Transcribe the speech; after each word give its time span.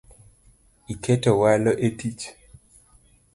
Iketo 0.93 1.31
walo 1.41 1.71
e 1.87 1.89
tich 1.97 2.23